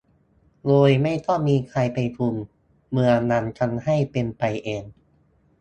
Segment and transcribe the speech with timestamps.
[0.67, 2.35] โดยไม่ต้องมีใครไปคุม
[2.91, 4.83] เมืองมันทำให้เป็นไปเอง